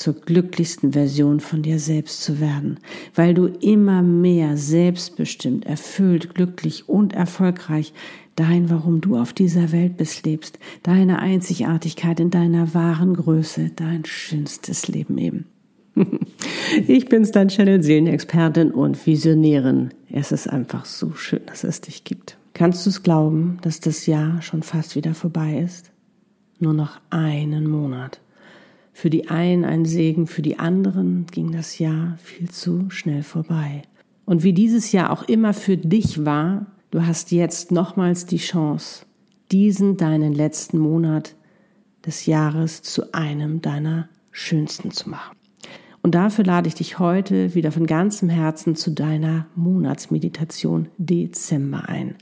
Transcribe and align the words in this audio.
zur 0.00 0.14
glücklichsten 0.14 0.94
Version 0.94 1.40
von 1.40 1.60
dir 1.60 1.78
selbst 1.78 2.22
zu 2.22 2.40
werden, 2.40 2.78
weil 3.14 3.34
du 3.34 3.46
immer 3.46 4.00
mehr 4.00 4.56
selbstbestimmt, 4.56 5.66
erfüllt, 5.66 6.34
glücklich 6.34 6.88
und 6.88 7.12
erfolgreich 7.12 7.92
dein, 8.34 8.70
warum 8.70 9.02
du 9.02 9.18
auf 9.18 9.34
dieser 9.34 9.72
Welt 9.72 9.98
bist, 9.98 10.24
lebst, 10.24 10.58
deine 10.82 11.18
Einzigartigkeit 11.18 12.18
in 12.18 12.30
deiner 12.30 12.72
wahren 12.72 13.12
Größe, 13.14 13.72
dein 13.76 14.06
schönstes 14.06 14.88
Leben 14.88 15.18
eben. 15.18 15.46
Ich 16.86 17.06
bin's, 17.06 17.32
dein 17.32 17.48
Channel 17.48 17.82
Seelenexpertin 17.82 18.70
und 18.70 19.04
Visionärin. 19.04 19.90
Es 20.08 20.30
ist 20.30 20.48
einfach 20.48 20.84
so 20.84 21.12
schön, 21.14 21.40
dass 21.46 21.64
es 21.64 21.80
dich 21.80 22.04
gibt. 22.04 22.38
Kannst 22.54 22.86
du 22.86 22.90
es 22.90 23.02
glauben, 23.02 23.58
dass 23.62 23.80
das 23.80 24.06
Jahr 24.06 24.40
schon 24.40 24.62
fast 24.62 24.94
wieder 24.94 25.14
vorbei 25.14 25.58
ist? 25.58 25.90
Nur 26.60 26.72
noch 26.72 27.00
einen 27.10 27.68
Monat. 27.68 28.20
Für 29.00 29.08
die 29.08 29.30
einen 29.30 29.64
ein 29.64 29.86
Segen, 29.86 30.26
für 30.26 30.42
die 30.42 30.58
anderen 30.58 31.24
ging 31.32 31.52
das 31.52 31.78
Jahr 31.78 32.18
viel 32.22 32.50
zu 32.50 32.90
schnell 32.90 33.22
vorbei. 33.22 33.80
Und 34.26 34.42
wie 34.42 34.52
dieses 34.52 34.92
Jahr 34.92 35.10
auch 35.10 35.22
immer 35.22 35.54
für 35.54 35.78
dich 35.78 36.26
war, 36.26 36.66
du 36.90 37.06
hast 37.06 37.30
jetzt 37.30 37.72
nochmals 37.72 38.26
die 38.26 38.36
Chance, 38.36 39.06
diesen 39.52 39.96
deinen 39.96 40.34
letzten 40.34 40.76
Monat 40.76 41.34
des 42.04 42.26
Jahres 42.26 42.82
zu 42.82 43.14
einem 43.14 43.62
deiner 43.62 44.10
schönsten 44.32 44.90
zu 44.90 45.08
machen. 45.08 45.34
Und 46.02 46.14
dafür 46.14 46.44
lade 46.44 46.68
ich 46.68 46.74
dich 46.74 46.98
heute 46.98 47.54
wieder 47.54 47.72
von 47.72 47.86
ganzem 47.86 48.28
Herzen 48.28 48.76
zu 48.76 48.90
deiner 48.90 49.46
Monatsmeditation 49.54 50.88
Dezember 50.98 51.88
ein. 51.88 52.16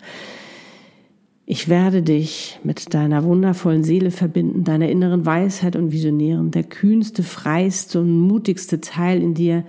Ich 1.50 1.70
werde 1.70 2.02
dich 2.02 2.60
mit 2.62 2.92
deiner 2.92 3.24
wundervollen 3.24 3.82
Seele 3.82 4.10
verbinden, 4.10 4.64
deiner 4.64 4.90
inneren 4.90 5.24
Weisheit 5.24 5.76
und 5.76 5.92
Visionären, 5.92 6.50
der 6.50 6.62
kühnste, 6.62 7.22
freiste 7.22 8.00
und 8.00 8.20
mutigste 8.20 8.82
Teil 8.82 9.22
in 9.22 9.32
dir, 9.32 9.64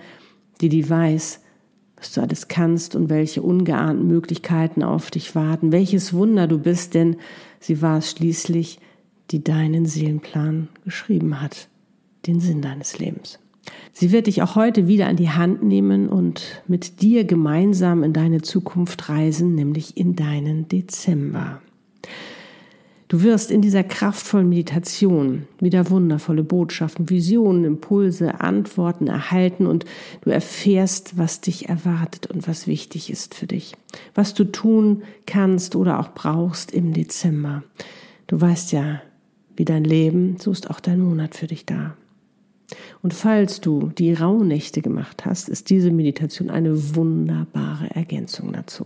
die 0.60 0.68
die 0.68 0.90
weiß, 0.90 1.40
was 1.96 2.12
du 2.12 2.20
alles 2.20 2.50
kannst 2.50 2.98
und 2.98 3.10
welche 3.10 3.42
ungeahnten 3.42 4.10
Möglichkeiten 4.10 4.84
auf 4.84 5.10
dich 5.10 5.36
warten, 5.36 5.72
welches 5.72 6.12
Wunder 6.12 6.48
du 6.48 6.60
bist, 6.60 6.96
denn 6.96 7.16
sie 7.62 7.82
war 7.82 8.00
es 8.00 8.12
schließlich, 8.12 8.80
die 9.32 9.42
deinen 9.42 9.86
Seelenplan 9.86 10.68
geschrieben 10.84 11.40
hat, 11.40 11.70
den 12.28 12.42
Sinn 12.42 12.62
deines 12.62 13.00
Lebens. 13.00 13.40
Sie 13.94 14.12
wird 14.12 14.28
dich 14.28 14.42
auch 14.42 14.56
heute 14.58 14.90
wieder 14.90 15.08
an 15.08 15.16
die 15.16 15.30
Hand 15.30 15.64
nehmen 15.64 16.10
und 16.10 16.62
mit 16.68 17.02
dir 17.02 17.24
gemeinsam 17.24 18.04
in 18.04 18.12
deine 18.12 18.42
Zukunft 18.42 19.08
reisen, 19.08 19.56
nämlich 19.56 19.96
in 19.96 20.18
deinen 20.18 20.68
Dezember. 20.68 21.62
Du 23.10 23.24
wirst 23.24 23.50
in 23.50 23.64
dieser 23.64 23.84
kraftvollen 23.84 24.48
Meditation 24.48 25.48
wieder 25.60 25.90
wundervolle 25.90 26.44
Botschaften, 26.44 27.10
Visionen, 27.10 27.66
Impulse, 27.66 28.40
Antworten 28.40 29.08
erhalten 29.08 29.66
und 29.66 29.86
du 30.22 30.30
erfährst, 30.30 31.18
was 31.18 31.42
dich 31.42 31.68
erwartet 31.68 32.28
und 32.28 32.48
was 32.48 32.68
wichtig 32.68 33.10
ist 33.10 33.34
für 33.34 33.48
dich, 33.48 33.74
was 34.14 34.36
du 34.36 34.44
tun 34.44 35.02
kannst 35.26 35.76
oder 35.76 36.00
auch 36.00 36.14
brauchst 36.14 36.72
im 36.72 36.94
Dezember. 36.94 37.64
Du 38.28 38.40
weißt 38.40 38.74
ja, 38.74 39.02
wie 39.56 39.66
dein 39.66 39.86
Leben, 39.86 40.38
so 40.38 40.52
ist 40.52 40.70
auch 40.70 40.80
dein 40.80 41.00
Monat 41.00 41.34
für 41.34 41.48
dich 41.48 41.66
da. 41.66 41.98
Und 43.02 43.16
falls 43.16 43.60
du 43.60 43.92
die 43.98 44.14
Rauhnächte 44.14 44.84
gemacht 44.84 45.26
hast, 45.26 45.50
ist 45.50 45.72
diese 45.72 45.90
Meditation 45.90 46.52
eine 46.52 46.96
wunderbare 46.96 47.90
Ergänzung 47.90 48.54
dazu. 48.54 48.86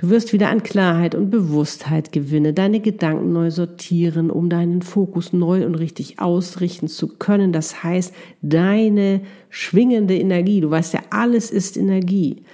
Du 0.00 0.08
wirst 0.08 0.32
wieder 0.32 0.48
an 0.48 0.62
Klarheit 0.62 1.14
und 1.14 1.28
Bewusstheit 1.28 2.10
gewinnen, 2.10 2.54
deine 2.54 2.80
Gedanken 2.80 3.34
neu 3.34 3.50
sortieren, 3.50 4.30
um 4.30 4.48
deinen 4.48 4.80
Fokus 4.80 5.34
neu 5.34 5.66
und 5.66 5.74
richtig 5.74 6.18
ausrichten 6.18 6.88
zu 6.88 7.18
können. 7.18 7.52
Das 7.52 7.84
heißt, 7.84 8.14
deine 8.40 9.20
schwingende 9.50 10.16
Energie, 10.16 10.62
du 10.62 10.70
weißt 10.70 10.94
ja, 10.94 11.00
alles 11.10 11.50
ist 11.50 11.76
Energie, 11.76 12.44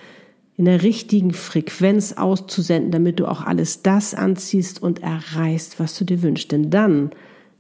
in 0.57 0.65
der 0.65 0.83
richtigen 0.83 1.33
Frequenz 1.33 2.15
auszusenden, 2.15 2.91
damit 2.91 3.21
du 3.21 3.27
auch 3.27 3.43
alles 3.43 3.81
das 3.81 4.13
anziehst 4.13 4.83
und 4.83 5.05
erreichst, 5.05 5.79
was 5.79 5.97
du 5.97 6.05
dir 6.05 6.23
wünschst. 6.23 6.51
Denn 6.51 6.71
dann 6.71 7.11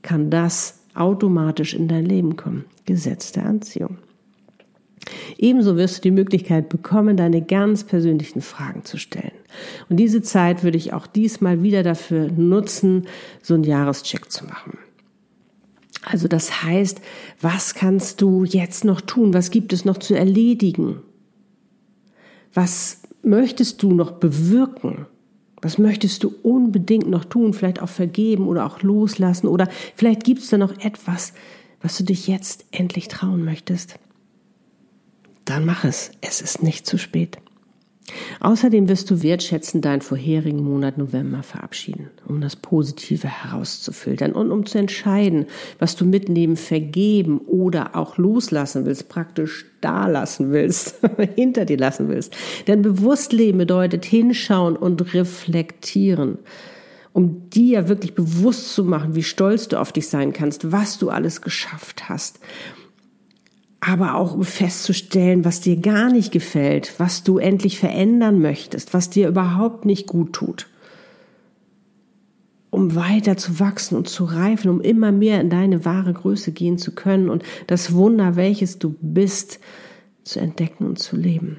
kann 0.03 0.31
das 0.31 0.81
automatisch 0.95 1.75
in 1.75 1.87
dein 1.87 2.07
Leben 2.07 2.35
kommen. 2.35 2.65
Gesetz 2.87 3.31
der 3.31 3.47
Anziehung. 3.47 3.99
Ebenso 5.39 5.77
wirst 5.77 5.99
du 5.99 6.03
die 6.03 6.11
Möglichkeit 6.11 6.69
bekommen, 6.69 7.17
deine 7.17 7.43
ganz 7.43 7.85
persönlichen 7.85 8.41
Fragen 8.41 8.85
zu 8.85 8.99
stellen. 8.99 9.33
Und 9.89 9.99
diese 9.99 10.23
Zeit 10.23 10.63
würde 10.63 10.79
ich 10.79 10.93
auch 10.93 11.07
diesmal 11.07 11.63
wieder 11.63 11.83
dafür 11.83 12.31
nutzen, 12.31 13.07
so 13.43 13.55
einen 13.55 13.65
Jahrescheck 13.65 14.31
zu 14.31 14.45
machen. 14.45 14.79
Also 16.03 16.29
das 16.29 16.63
heißt, 16.63 17.01
was 17.41 17.75
kannst 17.75 18.21
du 18.21 18.45
jetzt 18.45 18.85
noch 18.85 19.01
tun? 19.01 19.35
Was 19.35 19.51
gibt 19.51 19.73
es 19.73 19.85
noch 19.85 19.99
zu 19.99 20.15
erledigen? 20.15 21.01
Was 22.55 23.03
möchtest 23.23 23.83
du 23.83 23.93
noch 23.93 24.13
bewirken? 24.13 25.07
Was 25.63 25.79
möchtest 25.79 26.23
du 26.23 26.33
unbedingt 26.43 27.09
noch 27.09 27.25
tun? 27.25 27.55
Vielleicht 27.55 27.83
auch 27.83 27.89
vergeben 27.89 28.47
oder 28.47 28.67
auch 28.67 28.83
loslassen? 28.83 29.49
Oder 29.49 29.69
vielleicht 29.97 30.23
gibt 30.23 30.43
es 30.43 30.51
da 30.51 30.59
noch 30.59 30.79
etwas, 30.79 31.33
was 31.81 31.99
du 31.99 32.05
dich 32.05 32.29
jetzt 32.29 32.67
endlich 32.71 33.09
trauen 33.09 33.45
möchtest? 33.45 33.99
Dann 35.47 35.65
mach 35.65 35.85
es. 35.85 36.11
Es 36.21 36.43
ist 36.43 36.63
nicht 36.63 36.87
zu 36.87 36.99
spät. 36.99 37.39
Außerdem 38.39 38.89
wirst 38.89 39.11
du 39.11 39.23
wertschätzend 39.23 39.85
deinen 39.85 40.01
vorherigen 40.01 40.63
Monat 40.63 40.97
November 40.97 41.43
verabschieden, 41.43 42.11
um 42.27 42.41
das 42.41 42.55
Positive 42.55 43.27
herauszufiltern 43.27 44.33
und 44.33 44.53
um 44.53 44.65
zu 44.65 44.79
entscheiden, 44.79 45.47
was 45.81 45.97
du 45.97 46.05
mitnehmen, 46.05 46.57
vergeben 46.57 47.39
oder 47.39 47.97
auch 47.97 48.17
loslassen 48.17 48.87
willst, 48.87 49.09
praktisch 49.09 49.67
da 49.81 50.07
lassen 50.07 50.53
willst, 50.53 51.01
hinter 51.35 51.65
dir 51.65 51.79
lassen 51.79 52.09
willst. 52.09 52.37
Denn 52.69 52.83
bewusst 52.83 53.33
leben 53.33 53.59
bedeutet 53.59 54.05
hinschauen 54.05 54.77
und 54.77 55.15
reflektieren, 55.15 56.39
um 57.13 57.51
dir 57.51 57.89
wirklich 57.89 58.15
bewusst 58.15 58.73
zu 58.73 58.85
machen, 58.85 59.17
wie 59.17 59.25
stolz 59.25 59.67
du 59.67 59.81
auf 59.81 59.91
dich 59.91 60.09
sein 60.09 60.33
kannst, 60.33 60.71
was 60.71 60.99
du 60.99 61.11
alles 61.11 61.43
geschafft 61.43 62.09
hast 62.09 62.39
aber 63.87 64.17
auch 64.17 64.35
um 64.35 64.43
festzustellen, 64.43 65.45
was 65.45 65.61
dir 65.61 65.77
gar 65.77 66.11
nicht 66.11 66.33
gefällt, 66.33 66.95
was 66.99 67.23
du 67.23 67.39
endlich 67.39 67.79
verändern 67.79 68.41
möchtest, 68.41 68.93
was 68.93 69.11
dir 69.11 69.29
überhaupt 69.29 69.85
nicht 69.85 70.09
gut 70.09 70.33
tut. 70.33 70.67
Um 72.71 72.97
weiter 72.97 73.37
zu 73.37 73.61
wachsen 73.61 73.97
und 73.97 74.09
zu 74.09 74.25
reifen, 74.25 74.71
um 74.71 74.81
immer 74.81 75.13
mehr 75.13 75.41
in 75.41 75.51
deine 75.51 75.85
wahre 75.85 76.13
Größe 76.13 76.51
gehen 76.51 76.79
zu 76.79 76.97
können 76.97 77.31
und 77.31 77.45
das 77.69 77.95
Wunder, 77.95 78.35
welches 78.35 78.81
du 78.81 78.97
bist, 79.01 79.61
zu 80.25 80.41
entdecken 80.41 80.85
und 80.85 80.99
zu 80.99 81.15
leben. 81.17 81.59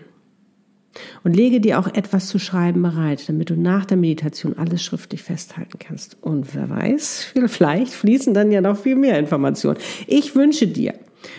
Und 1.24 1.34
lege 1.34 1.62
dir 1.62 1.80
auch 1.80 1.88
etwas 1.88 2.28
zu 2.28 2.40
schreiben 2.40 2.82
bereit, 2.82 3.30
damit 3.30 3.52
du 3.52 3.56
nach 3.56 3.86
der 3.86 3.98
Meditation 3.98 4.58
alles 4.58 4.84
schriftlich 4.84 5.24
festhalten 5.24 5.80
kannst. 5.80 6.22
Und 6.22 6.54
wer 6.54 6.70
weiß, 6.70 7.34
vielleicht 7.46 7.94
fließen 7.94 8.34
dann 8.34 8.52
ja 8.52 8.60
noch 8.60 8.78
viel 8.78 8.98
mehr 8.98 9.18
Informationen. 9.18 9.78
Ich 10.08 10.36
wünsche 10.36 10.68
dir, 10.68 10.94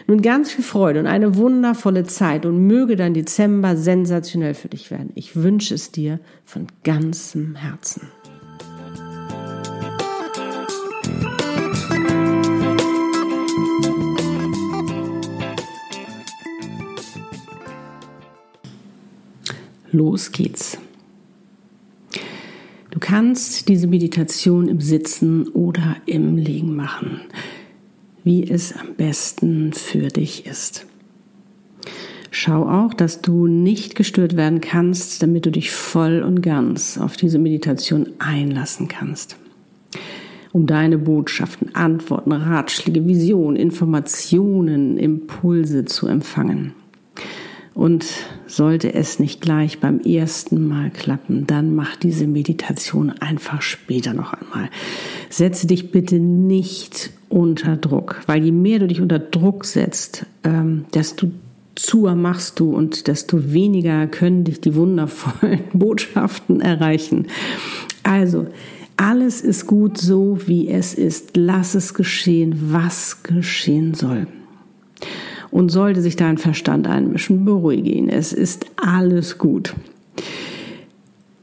nun 0.07 0.23
ganz 0.23 0.51
viel 0.51 0.65
Freude 0.65 1.01
und 1.01 1.07
eine 1.07 1.37
wundervolle 1.37 2.05
Zeit 2.05 2.47
und 2.47 2.67
möge 2.67 2.97
dein 2.97 3.15
Dezember 3.15 3.77
sensationell 3.77 4.55
für 4.55 4.69
dich 4.69 4.91
werden. 4.91 5.11
Ich 5.15 5.37
wünsche 5.37 5.75
es 5.75 5.91
dir 5.91 6.21
von 6.45 6.67
ganzem 6.85 7.55
Herzen. 7.57 8.09
Los 19.91 20.33
geht's. 20.33 20.79
Du 22.91 22.99
kannst 22.99 23.69
diese 23.69 23.87
Meditation 23.87 24.69
im 24.69 24.81
Sitzen 24.81 25.49
oder 25.49 25.97
im 26.07 26.37
Liegen 26.37 26.77
machen 26.77 27.21
wie 28.29 28.47
es 28.47 28.75
am 28.75 28.95
besten 28.95 29.73
für 29.73 30.09
dich 30.09 30.45
ist. 30.45 30.85
Schau 32.31 32.69
auch, 32.69 32.93
dass 32.93 33.23
du 33.23 33.47
nicht 33.47 33.95
gestört 33.95 34.37
werden 34.37 34.61
kannst, 34.61 35.23
damit 35.23 35.47
du 35.47 35.51
dich 35.51 35.71
voll 35.71 36.21
und 36.21 36.43
ganz 36.43 36.99
auf 36.99 37.17
diese 37.17 37.39
Meditation 37.39 38.11
einlassen 38.19 38.87
kannst. 38.87 39.39
Um 40.53 40.67
deine 40.67 40.99
Botschaften, 40.99 41.75
Antworten, 41.75 42.33
Ratschläge, 42.33 43.07
Visionen, 43.07 43.57
Informationen, 43.57 44.99
Impulse 44.99 45.87
zu 45.87 46.07
empfangen. 46.07 46.75
Und 47.73 48.05
sollte 48.47 48.93
es 48.93 49.19
nicht 49.19 49.41
gleich 49.41 49.81
beim 49.81 50.01
ersten 50.01 50.69
Mal 50.69 50.91
klappen, 50.91 51.47
dann 51.47 51.75
mach 51.75 51.97
diese 51.97 52.27
Meditation 52.27 53.09
einfach 53.09 53.63
später 53.63 54.13
noch 54.13 54.35
einmal. 54.35 54.69
Setze 55.31 55.67
dich 55.67 55.93
bitte 55.93 56.17
nicht 56.17 57.13
unter 57.29 57.77
Druck, 57.77 58.21
weil 58.27 58.45
je 58.45 58.53
mehr 58.53 58.79
du 58.79 58.87
dich 58.87 59.01
unter 59.01 59.19
Druck 59.19 59.65
setzt, 59.65 60.27
ähm, 60.45 60.87
desto 60.95 61.29
zuer 61.75 62.15
machst 62.15 62.59
du 62.59 62.75
und 62.75 63.07
desto 63.07 63.53
weniger 63.53 64.07
können 64.07 64.45
dich 64.45 64.61
die 64.61 64.75
wundervollen 64.75 65.61
Botschaften 65.73 66.61
erreichen. 66.61 67.27
Also, 68.03 68.47
alles 68.97 69.43
ist 69.43 69.67
gut 69.67 69.97
so, 69.97 70.39
wie 70.47 70.69
es 70.69 70.93
ist. 70.95 71.37
Lass 71.37 71.75
es 71.77 71.95
geschehen, 71.95 72.73
was 72.73 73.23
geschehen 73.23 73.95
soll. 73.95 74.27
Und 75.51 75.71
sollte 75.71 76.03
sich 76.03 76.17
dein 76.17 76.37
Verstand 76.37 76.89
einmischen, 76.89 77.45
beruhige 77.45 77.91
ihn. 77.91 78.09
Es 78.09 78.33
ist 78.33 78.67
alles 78.77 79.39
gut. 79.39 79.75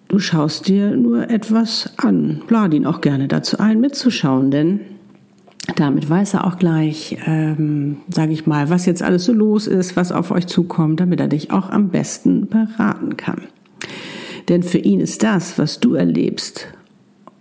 Du 0.09 0.19
schaust 0.19 0.67
dir 0.67 0.95
nur 0.97 1.29
etwas 1.29 1.93
an. 1.97 2.41
Lade 2.49 2.75
ihn 2.75 2.85
auch 2.85 3.01
gerne 3.01 3.27
dazu 3.27 3.57
ein, 3.57 3.79
mitzuschauen, 3.79 4.51
denn 4.51 4.81
damit 5.75 6.09
weiß 6.09 6.35
er 6.35 6.45
auch 6.45 6.57
gleich, 6.57 7.17
ähm, 7.25 7.97
sage 8.09 8.33
ich 8.33 8.45
mal, 8.45 8.69
was 8.69 8.85
jetzt 8.85 9.01
alles 9.01 9.25
so 9.25 9.33
los 9.33 9.67
ist, 9.67 9.95
was 9.95 10.11
auf 10.11 10.31
euch 10.31 10.47
zukommt, 10.47 10.99
damit 10.99 11.19
er 11.19 11.27
dich 11.27 11.51
auch 11.51 11.69
am 11.69 11.89
besten 11.89 12.47
beraten 12.47 13.17
kann. 13.17 13.41
Denn 14.47 14.61
für 14.61 14.77
ihn 14.77 14.99
ist 14.99 15.23
das, 15.23 15.57
was 15.57 15.79
du 15.79 15.95
erlebst, 15.95 16.67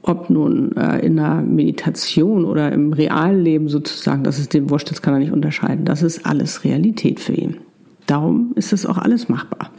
ob 0.03 0.31
nun 0.31 0.75
äh, 0.77 1.05
in 1.05 1.19
einer 1.19 1.43
Meditation 1.43 2.45
oder 2.45 2.73
im 2.73 2.93
realen 2.93 3.43
Leben 3.43 3.69
sozusagen, 3.69 4.25
das 4.25 4.39
ist 4.39 4.55
dem 4.55 4.71
wurscht, 4.71 4.91
das 4.91 5.03
kann 5.03 5.15
er 5.15 5.21
nicht 5.21 5.33
unterscheiden. 5.33 5.85
Das 5.85 6.03
ist 6.03 6.27
alles 6.27 6.65
Realität 6.65 7.21
für 7.21 7.35
ihn. 7.35 7.59
Darum 8.07 8.53
ist 8.55 8.73
es 8.73 8.87
auch 8.87 8.99
alles 8.99 9.29
machbar. 9.29 9.71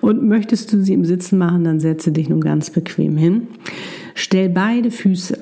Und 0.00 0.22
möchtest 0.22 0.72
du 0.72 0.82
sie 0.82 0.92
im 0.92 1.04
Sitzen 1.04 1.38
machen, 1.38 1.64
dann 1.64 1.80
setze 1.80 2.12
dich 2.12 2.28
nun 2.28 2.40
ganz 2.40 2.70
bequem 2.70 3.16
hin. 3.16 3.48
Stell 4.14 4.48
beide 4.48 4.90
Füße 4.90 5.38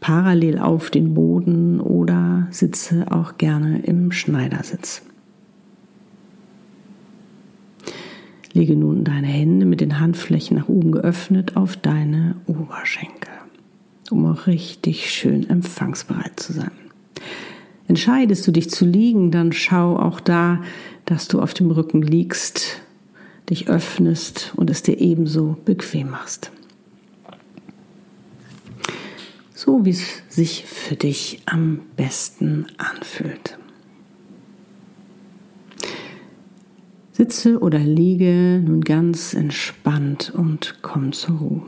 parallel 0.00 0.58
auf 0.58 0.90
den 0.90 1.14
Boden 1.14 1.80
oder 1.80 2.48
sitze 2.50 3.06
auch 3.10 3.38
gerne 3.38 3.82
im 3.82 4.12
Schneidersitz. 4.12 5.02
Lege 8.52 8.74
nun 8.74 9.04
deine 9.04 9.28
Hände 9.28 9.64
mit 9.64 9.80
den 9.80 10.00
Handflächen 10.00 10.56
nach 10.56 10.68
oben 10.68 10.90
geöffnet 10.90 11.56
auf 11.56 11.76
deine 11.76 12.36
Oberschenkel, 12.46 13.30
um 14.10 14.26
auch 14.26 14.46
richtig 14.46 15.10
schön 15.10 15.48
empfangsbereit 15.48 16.40
zu 16.40 16.52
sein. 16.52 16.72
Entscheidest 17.86 18.46
du 18.46 18.52
dich 18.52 18.70
zu 18.70 18.84
liegen, 18.84 19.30
dann 19.30 19.52
schau 19.52 19.96
auch 19.96 20.20
da, 20.20 20.62
dass 21.04 21.28
du 21.28 21.40
auf 21.40 21.54
dem 21.54 21.70
Rücken 21.70 22.02
liegst, 22.02 22.80
dich 23.50 23.68
öffnest 23.68 24.52
und 24.56 24.70
es 24.70 24.82
dir 24.82 24.98
ebenso 24.98 25.56
bequem 25.64 26.10
machst. 26.10 26.52
So 29.62 29.84
wie 29.84 29.90
es 29.90 30.22
sich 30.30 30.64
für 30.64 30.96
dich 30.96 31.42
am 31.44 31.80
besten 31.94 32.64
anfühlt. 32.78 33.58
Sitze 37.12 37.58
oder 37.58 37.78
liege 37.78 38.62
nun 38.64 38.80
ganz 38.80 39.34
entspannt 39.34 40.32
und 40.34 40.78
komm 40.80 41.12
zur 41.12 41.36
Ruhe. 41.36 41.62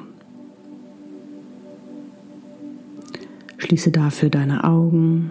Schließe 3.59 3.91
dafür 3.91 4.31
deine 4.31 4.65
Augen, 4.65 5.31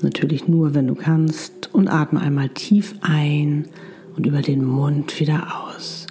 natürlich 0.00 0.48
nur, 0.48 0.72
wenn 0.72 0.86
du 0.86 0.94
kannst, 0.94 1.74
und 1.74 1.88
atme 1.88 2.22
einmal 2.22 2.48
tief 2.48 2.94
ein 3.02 3.68
und 4.16 4.24
über 4.24 4.40
den 4.40 4.64
Mund 4.64 5.20
wieder 5.20 5.66
aus. 5.66 6.03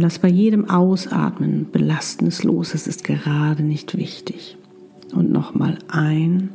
Lass 0.00 0.18
bei 0.18 0.28
jedem 0.28 0.68
Ausatmen 0.68 1.70
Belastendes 1.70 2.42
los. 2.42 2.74
Es 2.74 2.86
ist 2.86 3.04
gerade 3.04 3.62
nicht 3.62 3.96
wichtig. 3.96 4.56
Und 5.12 5.30
nochmal 5.30 5.78
ein. 5.88 6.50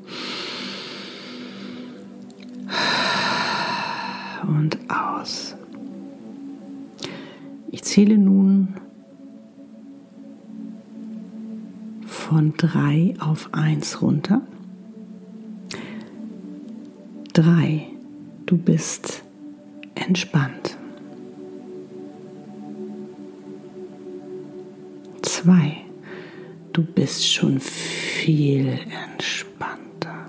Und 4.48 4.78
aus. 4.90 5.56
Ich 7.72 7.84
zähle 7.84 8.18
nun 8.18 8.76
von 12.06 12.54
drei 12.58 13.16
auf 13.20 13.50
eins 13.54 14.02
runter. 14.02 14.42
Drei. 17.34 17.88
Du 18.46 18.58
bist 18.58 19.24
entspannt. 19.96 20.78
Zwei. 25.46 25.78
Du 26.74 26.84
bist 26.84 27.32
schon 27.32 27.60
viel 27.60 28.80
entspannter. 29.06 30.26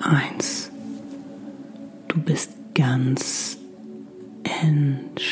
Eins. 0.00 0.72
Du 2.08 2.20
bist 2.20 2.50
ganz 2.74 3.58
entspannt. 4.42 5.28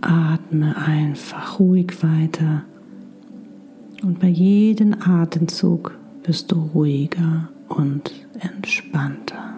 Atme 0.00 0.74
einfach 0.74 1.60
ruhig 1.60 2.02
weiter 2.02 2.64
und 4.02 4.20
bei 4.20 4.28
jedem 4.28 4.94
Atemzug 5.02 5.98
wirst 6.22 6.50
du 6.50 6.62
ruhiger 6.72 7.50
und 7.68 8.10
entspannter. 8.40 9.53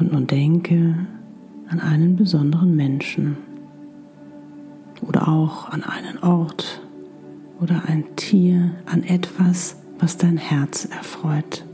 Und 0.00 0.12
nun 0.12 0.26
denke 0.26 0.94
an 1.68 1.78
einen 1.78 2.16
besonderen 2.16 2.74
Menschen 2.74 3.36
oder 5.06 5.28
auch 5.28 5.68
an 5.68 5.84
einen 5.84 6.18
Ort 6.22 6.80
oder 7.60 7.82
ein 7.86 8.04
Tier, 8.16 8.70
an 8.86 9.04
etwas, 9.04 9.76
was 9.98 10.16
dein 10.16 10.38
Herz 10.38 10.86
erfreut. 10.86 11.66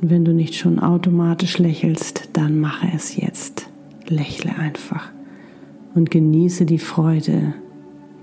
Und 0.00 0.10
wenn 0.10 0.24
du 0.24 0.32
nicht 0.32 0.54
schon 0.54 0.78
automatisch 0.78 1.58
lächelst, 1.58 2.28
dann 2.34 2.60
mache 2.60 2.86
es 2.94 3.16
jetzt. 3.16 3.68
Lächle 4.06 4.56
einfach 4.56 5.10
und 5.96 6.12
genieße 6.12 6.66
die 6.66 6.78
Freude, 6.78 7.54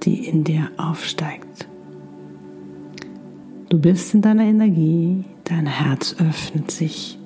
die 0.04 0.26
in 0.26 0.46
dir 0.46 0.70
aufsteigt. 0.78 1.68
Du 3.74 3.80
bist 3.80 4.14
in 4.14 4.22
deiner 4.22 4.44
Energie, 4.44 5.24
dein 5.46 5.66
Herz 5.66 6.16
öffnet 6.20 6.70
sich, 6.70 7.18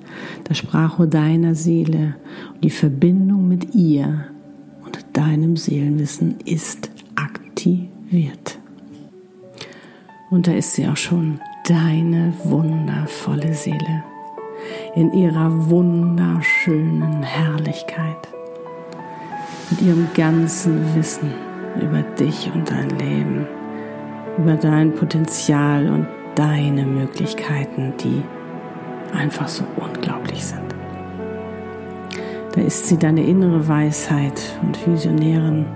das 0.44 0.56
Sprachrohr 0.56 1.06
deiner 1.06 1.54
Seele 1.54 2.14
und 2.54 2.64
die 2.64 2.70
Verbindung 2.70 3.46
mit 3.46 3.74
ihr 3.74 4.24
und 4.82 4.98
deinem 5.12 5.58
Seelenwissen 5.58 6.36
ist 6.46 6.88
aktiviert. 7.16 8.58
Und 10.30 10.46
da 10.46 10.52
ist 10.52 10.72
sie 10.72 10.88
auch 10.88 10.96
schon, 10.96 11.38
deine 11.66 12.32
wundervolle 12.44 13.52
Seele. 13.52 14.04
In 14.94 15.12
ihrer 15.12 15.68
wunderschönen 15.68 17.24
Herrlichkeit, 17.24 18.26
mit 19.68 19.82
ihrem 19.82 20.08
ganzen 20.14 20.94
Wissen 20.94 21.30
über 21.76 22.00
dich 22.18 22.50
und 22.54 22.70
dein 22.70 22.88
Leben, 22.98 23.46
über 24.38 24.54
dein 24.54 24.94
Potenzial 24.94 25.90
und 25.90 26.17
deine 26.38 26.86
Möglichkeiten, 26.86 27.94
die 28.00 28.22
einfach 29.12 29.48
so 29.48 29.64
unglaublich 29.76 30.44
sind. 30.44 30.72
Da 32.54 32.60
ist 32.60 32.86
sie 32.86 32.96
deine 32.96 33.24
innere 33.24 33.66
Weisheit 33.66 34.40
und 34.62 34.86
Visionärin 34.86 35.66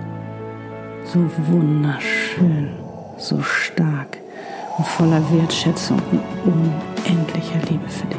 so 1.03 1.19
wunderschön, 1.49 2.69
so 3.17 3.41
stark 3.41 4.17
und 4.77 4.87
voller 4.87 5.21
Wertschätzung 5.33 6.01
und 6.11 6.21
unendlicher 6.45 7.59
Liebe 7.69 7.89
für 7.89 8.07
dich. 8.07 8.17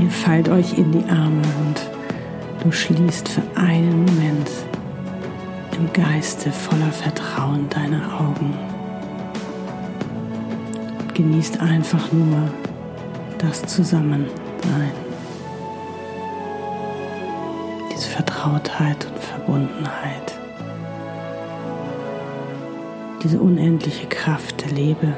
Ihr 0.00 0.10
fallt 0.10 0.48
euch 0.48 0.78
in 0.78 0.92
die 0.92 1.10
Arme 1.10 1.42
und 1.60 2.62
du 2.62 2.70
schließt 2.70 3.28
für 3.28 3.42
einen 3.56 4.04
Moment 4.04 4.48
im 5.76 5.92
Geiste 5.92 6.52
voller 6.52 6.92
Vertrauen 6.92 7.68
deine 7.68 8.00
Augen 8.14 8.71
genießt 11.14 11.60
einfach 11.60 12.12
nur 12.12 12.50
das 13.38 13.62
Zusammensein. 13.62 14.92
Diese 17.94 18.08
Vertrautheit 18.08 19.06
und 19.06 19.18
Verbundenheit. 19.18 20.38
Diese 23.22 23.40
unendliche 23.40 24.06
Kraft 24.08 24.64
der 24.64 24.72
Liebe. 24.72 25.14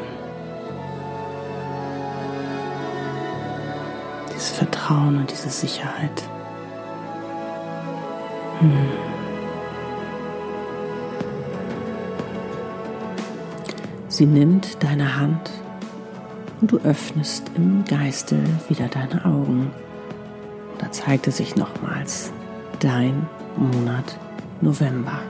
dieses 4.45 4.57
Vertrauen 4.57 5.17
und 5.17 5.31
diese 5.31 5.49
Sicherheit. 5.49 6.23
Hm. 8.61 8.73
Sie 14.09 14.27
nimmt 14.27 14.83
deine 14.83 15.17
Hand 15.17 15.51
und 16.65 16.73
du 16.73 16.79
öffnest 16.79 17.51
im 17.57 17.85
Geiste 17.85 18.39
wieder 18.71 18.89
deine 18.89 19.27
Augen. 19.27 19.71
Da 20.79 20.91
zeigte 20.91 21.31
sich 21.31 21.57
nochmals 21.57 22.33
dein 22.81 23.27
Monat 23.59 24.19
November. 24.63 25.21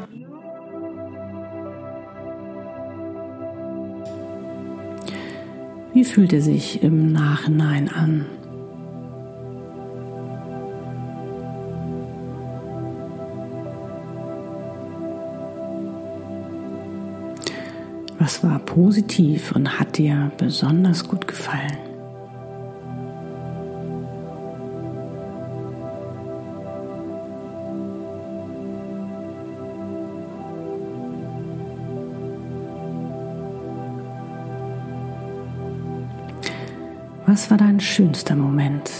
Wie 5.92 6.04
fühlt 6.04 6.32
er 6.32 6.40
sich 6.40 6.84
im 6.84 7.10
Nachhinein 7.10 7.88
an? 7.88 8.26
Was 18.24 18.42
war 18.42 18.58
positiv 18.58 19.52
und 19.52 19.78
hat 19.78 19.98
dir 19.98 20.32
besonders 20.38 21.06
gut 21.06 21.28
gefallen? 21.28 21.76
Was 37.26 37.50
war 37.50 37.58
dein 37.58 37.78
schönster 37.78 38.36
Moment, 38.36 38.90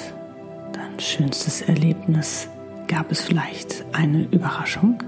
dein 0.74 1.00
schönstes 1.00 1.62
Erlebnis? 1.62 2.46
Gab 2.88 3.10
es 3.10 3.22
vielleicht 3.22 3.86
eine 3.94 4.24
Überraschung? 4.24 5.02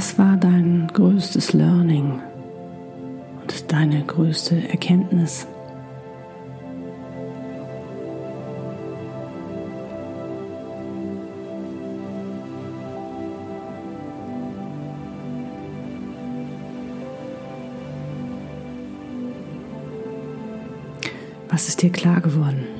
Was 0.00 0.16
war 0.18 0.38
dein 0.38 0.88
größtes 0.94 1.52
Learning 1.52 2.22
und 3.42 3.70
deine 3.70 4.02
größte 4.02 4.66
Erkenntnis? 4.70 5.46
Was 21.50 21.68
ist 21.68 21.82
dir 21.82 21.92
klar 21.92 22.22
geworden? 22.22 22.79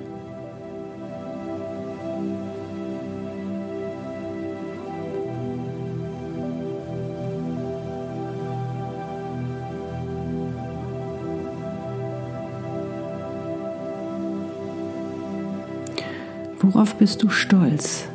Worauf 16.63 16.93
bist 16.93 17.23
du 17.23 17.29
stolz? 17.29 18.07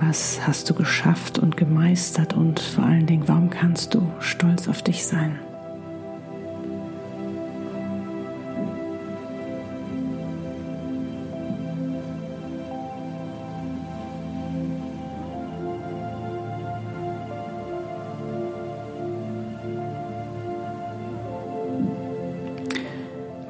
Was 0.00 0.46
hast 0.46 0.70
du 0.70 0.74
geschafft 0.74 1.38
und 1.38 1.54
gemeistert 1.54 2.32
und 2.32 2.60
vor 2.60 2.84
allen 2.84 3.04
Dingen, 3.04 3.24
warum 3.26 3.50
kannst 3.50 3.94
du 3.94 4.10
stolz 4.20 4.68
auf 4.68 4.80
dich 4.80 5.04
sein? 5.04 5.38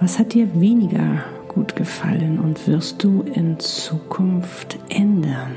Was 0.00 0.18
hat 0.18 0.34
dir 0.34 0.60
weniger 0.60 1.24
gut 1.54 1.76
gefallen 1.76 2.40
und 2.40 2.66
wirst 2.66 3.04
du 3.04 3.22
in 3.22 3.60
Zukunft 3.60 4.76
ändern. 4.88 5.54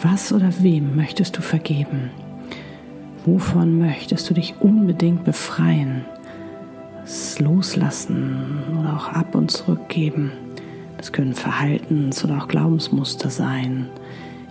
Was 0.00 0.32
oder 0.32 0.52
wem 0.60 0.96
möchtest 0.96 1.36
du 1.36 1.42
vergeben? 1.42 2.10
Wovon 3.24 3.78
möchtest 3.78 4.28
du 4.28 4.34
dich 4.34 4.54
unbedingt 4.60 5.24
befreien? 5.24 6.04
Das 7.02 7.38
Loslassen 7.40 8.62
oder 8.78 8.96
auch 8.96 9.08
ab 9.08 9.34
und 9.34 9.50
zurückgeben. 9.50 10.32
Das 10.96 11.12
können 11.12 11.34
Verhaltens- 11.34 12.24
oder 12.24 12.38
auch 12.38 12.48
Glaubensmuster 12.48 13.28
sein, 13.28 13.88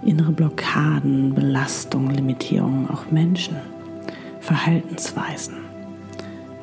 innere 0.03 0.31
Blockaden, 0.31 1.34
Belastungen, 1.34 2.12
Limitierungen, 2.15 2.89
auch 2.89 3.10
Menschen, 3.10 3.55
Verhaltensweisen. 4.41 5.55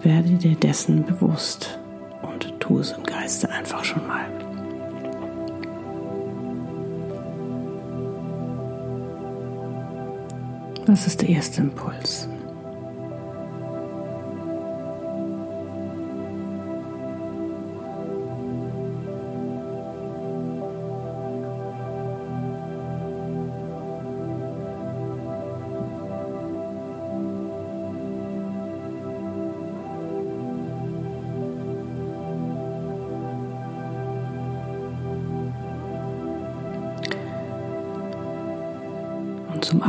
Werde 0.02 0.30
dir 0.30 0.54
dessen 0.54 1.04
bewusst 1.04 1.78
und 2.22 2.52
tu 2.60 2.78
es 2.78 2.92
im 2.92 3.02
Geiste 3.02 3.50
einfach 3.50 3.84
schon 3.84 4.06
mal. 4.06 4.26
Das 10.84 11.06
ist 11.06 11.20
der 11.20 11.28
erste 11.28 11.62
Impuls. 11.62 12.28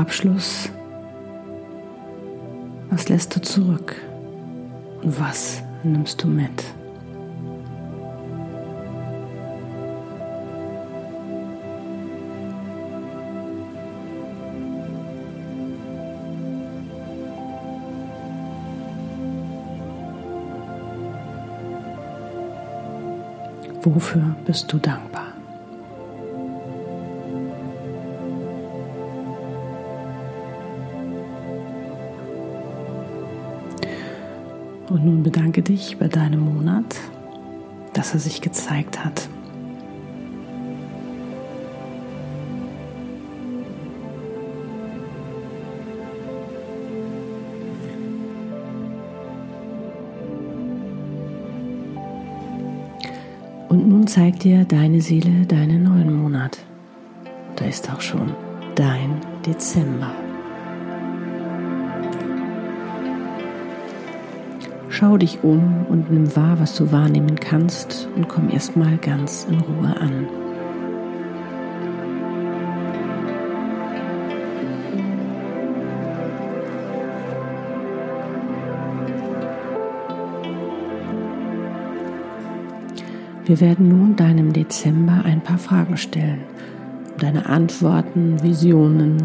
Abschluss, 0.10 0.72
was 2.90 3.10
lässt 3.10 3.36
du 3.36 3.42
zurück 3.42 3.96
und 5.04 5.20
was 5.20 5.62
nimmst 5.84 6.24
du 6.24 6.28
mit? 6.28 6.64
Wofür 23.84 24.36
bist 24.48 24.74
du 24.74 24.80
dankbar? 24.80 25.19
Und 34.90 35.06
nun 35.06 35.22
bedanke 35.22 35.62
dich 35.62 35.98
bei 35.98 36.08
deinem 36.08 36.40
Monat, 36.40 36.96
dass 37.94 38.16
er 38.16 38.20
sich 38.20 38.42
gezeigt 38.42 39.04
hat. 39.06 39.30
Und 53.70 53.88
nun 53.88 54.08
zeigt 54.08 54.44
dir 54.44 54.66
deine 54.66 55.02
Seele 55.02 55.46
deinen 55.46 55.84
neuen 55.84 56.12
Monat. 56.12 56.58
Da 57.56 57.66
ist 57.66 57.92
auch 57.92 58.02
schon 58.02 58.32
dein 58.74 59.22
Dezember. 59.46 60.29
Schau 65.00 65.18
dich 65.18 65.46
um 65.46 65.86
und 65.88 66.12
nimm 66.12 66.36
wahr, 66.36 66.60
was 66.60 66.76
du 66.76 66.92
wahrnehmen 66.92 67.40
kannst 67.40 68.10
und 68.18 68.28
komm 68.28 68.50
erstmal 68.50 68.98
ganz 68.98 69.48
in 69.50 69.62
Ruhe 69.62 69.96
an. 69.96 70.28
Wir 83.46 83.62
werden 83.62 83.88
nun 83.88 84.18
deinem 84.18 84.52
Dezember 84.52 85.22
ein 85.24 85.40
paar 85.40 85.60
Fragen 85.60 85.96
stellen, 85.96 86.42
um 87.14 87.18
deine 87.20 87.46
Antworten, 87.46 88.44
Visionen 88.44 89.18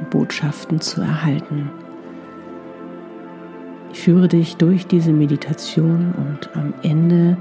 und 0.00 0.10
Botschaften 0.10 0.80
zu 0.80 1.00
erhalten. 1.00 1.70
Ich 3.92 4.00
führe 4.00 4.26
dich 4.26 4.56
durch 4.56 4.86
diese 4.86 5.12
Meditation 5.12 6.14
und 6.16 6.56
am 6.56 6.72
Ende 6.82 7.36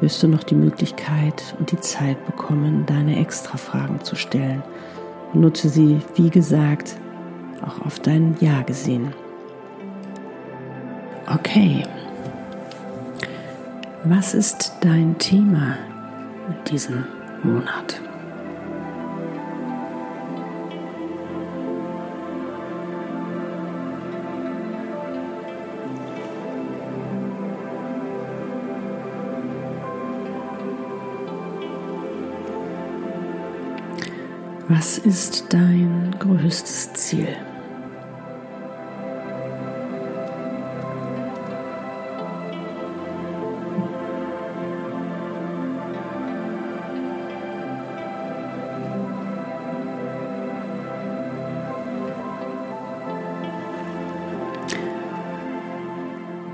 wirst 0.00 0.22
du 0.22 0.28
noch 0.28 0.42
die 0.42 0.54
Möglichkeit 0.54 1.54
und 1.58 1.70
die 1.70 1.80
Zeit 1.80 2.24
bekommen, 2.26 2.84
deine 2.86 3.18
Extra-Fragen 3.18 4.00
zu 4.02 4.16
stellen. 4.16 4.62
Nutze 5.34 5.68
sie, 5.68 6.00
wie 6.16 6.30
gesagt, 6.30 6.96
auch 7.62 7.84
auf 7.86 8.00
dein 8.00 8.36
Ja 8.40 8.62
gesehen. 8.62 9.12
Okay. 11.26 11.84
Was 14.04 14.34
ist 14.34 14.72
dein 14.80 15.16
Thema 15.18 15.76
in 16.48 16.72
diesem 16.72 17.04
Monat? 17.42 18.00
Was 34.70 34.98
ist 34.98 35.46
dein 35.48 36.14
größtes 36.18 36.92
Ziel? 36.92 37.28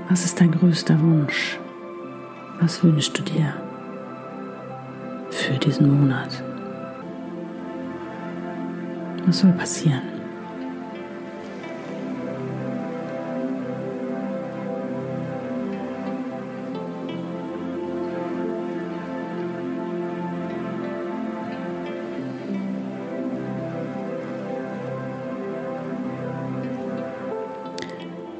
Was 0.07 0.23
ist 0.23 0.39
dein 0.39 0.51
größter 0.51 0.97
Wunsch? 1.01 1.59
Was 2.61 2.81
wünschst 2.81 3.19
du 3.19 3.23
dir 3.23 3.53
für 5.31 5.57
diesen 5.57 5.99
Monat? 5.99 6.41
Was 9.25 9.39
soll 9.39 9.51
passieren? 9.53 10.01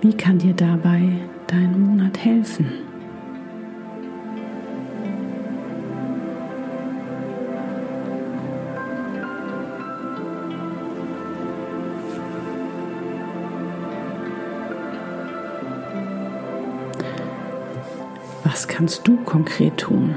Wie 0.01 0.13
kann 0.13 0.37
dir 0.37 0.53
dabei 0.53 1.14
Was 18.55 18.69
kannst 18.69 19.05
du 19.05 19.17
konkret 19.17 19.75
tun, 19.75 20.15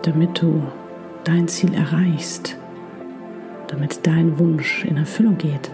damit 0.00 0.40
du 0.40 0.62
dein 1.22 1.46
Ziel 1.46 1.74
erreichst, 1.74 2.56
damit 3.66 4.06
dein 4.06 4.38
Wunsch 4.38 4.82
in 4.86 4.96
Erfüllung 4.96 5.36
geht? 5.36 5.70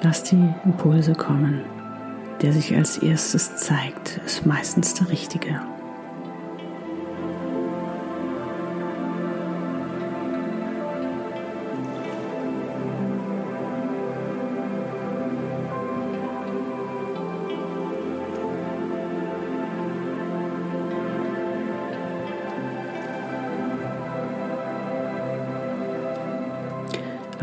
Lass 0.00 0.22
die 0.22 0.48
Impulse 0.64 1.12
kommen. 1.12 1.60
Der 2.40 2.54
sich 2.54 2.74
als 2.74 2.96
erstes 2.96 3.54
zeigt, 3.56 4.18
ist 4.24 4.46
meistens 4.46 4.94
der 4.94 5.10
richtige. 5.10 5.60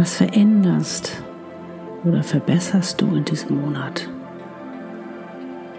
Was 0.04 0.16
veränderst 0.16 1.24
oder 2.04 2.24
verbesserst 2.24 3.00
du 3.00 3.16
in 3.16 3.24
diesem 3.24 3.62
Monat? 3.62 4.10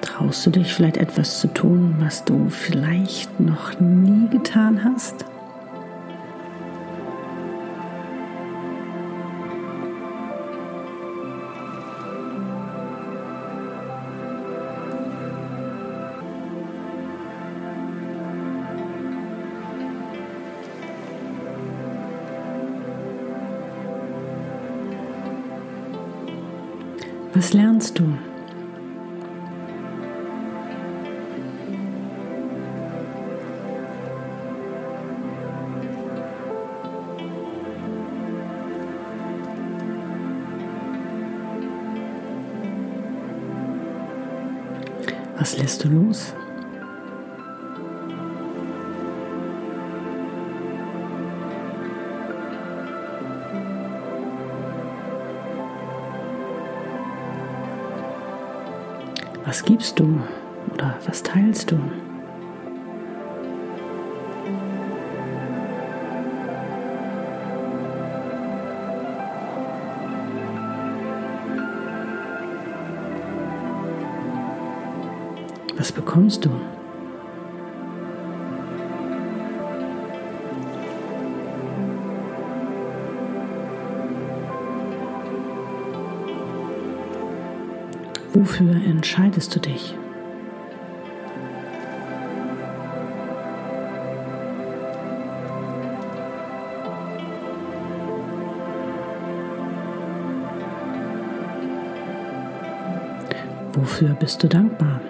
Traust 0.00 0.46
du 0.46 0.50
dich 0.50 0.72
vielleicht 0.72 0.96
etwas 0.96 1.40
zu 1.40 1.48
tun, 1.48 1.96
was 1.98 2.24
du 2.24 2.48
vielleicht 2.48 3.38
noch 3.38 3.78
nie 3.80 4.26
getan 4.30 4.82
hast? 4.82 5.26
Was 27.34 27.52
lernst 27.52 27.98
du? 27.98 28.16
Was 45.36 45.58
lässt 45.58 45.82
du 45.82 45.88
los? 45.88 46.34
Was 59.54 59.64
gibst 59.64 60.00
du 60.00 60.20
oder 60.72 60.98
was 61.06 61.22
teilst 61.22 61.70
du? 61.70 61.78
Was 75.76 75.92
bekommst 75.92 76.44
du? 76.44 76.50
Wofür 88.36 88.74
entscheidest 88.84 89.54
du 89.54 89.60
dich? 89.60 89.94
Wofür 103.72 104.14
bist 104.14 104.42
du 104.42 104.48
dankbar? 104.48 105.00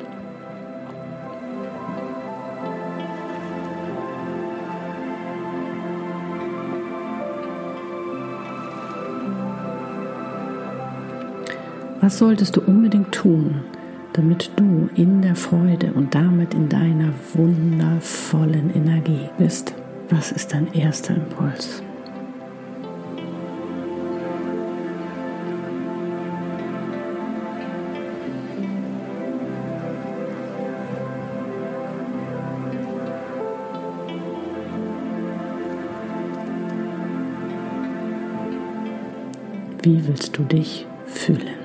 Was 12.04 12.18
solltest 12.18 12.54
du 12.54 12.60
unbedingt 12.60 13.12
tun, 13.12 13.62
damit 14.12 14.50
du 14.56 14.90
in 14.94 15.22
der 15.22 15.34
Freude 15.34 15.94
und 15.94 16.14
damit 16.14 16.52
in 16.52 16.68
deiner 16.68 17.14
wundervollen 17.32 18.74
Energie 18.74 19.30
bist? 19.38 19.72
Was 20.10 20.30
ist 20.30 20.52
dein 20.52 20.70
erster 20.74 21.14
Impuls? 21.14 21.82
Wie 39.82 40.06
willst 40.06 40.36
du 40.36 40.42
dich 40.42 40.86
fühlen? 41.06 41.63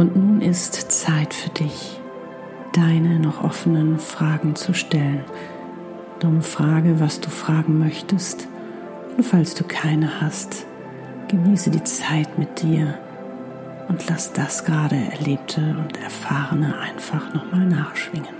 Und 0.00 0.16
nun 0.16 0.40
ist 0.40 0.90
Zeit 0.90 1.34
für 1.34 1.50
dich, 1.50 2.00
deine 2.72 3.18
noch 3.18 3.44
offenen 3.44 3.98
Fragen 3.98 4.56
zu 4.56 4.72
stellen. 4.72 5.24
Darum 6.20 6.40
frage, 6.40 7.00
was 7.00 7.20
du 7.20 7.28
fragen 7.28 7.78
möchtest. 7.78 8.48
Und 9.14 9.24
falls 9.24 9.52
du 9.52 9.62
keine 9.62 10.22
hast, 10.22 10.64
genieße 11.28 11.70
die 11.70 11.84
Zeit 11.84 12.38
mit 12.38 12.62
dir 12.62 12.98
und 13.88 14.08
lass 14.08 14.32
das 14.32 14.64
gerade 14.64 14.96
Erlebte 14.96 15.76
und 15.78 16.02
Erfahrene 16.02 16.78
einfach 16.78 17.34
nochmal 17.34 17.66
nachschwingen. 17.66 18.39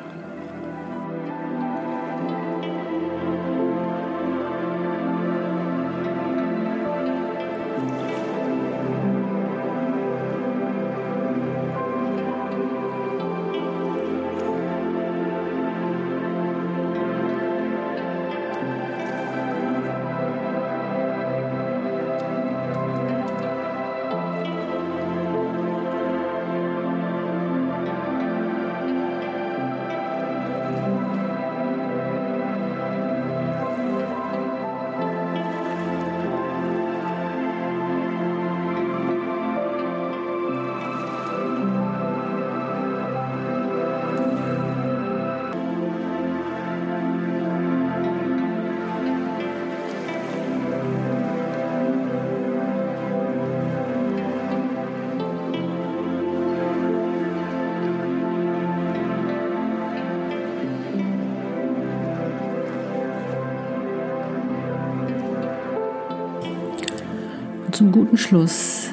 Zum 67.80 67.92
guten 67.92 68.18
Schluss 68.18 68.90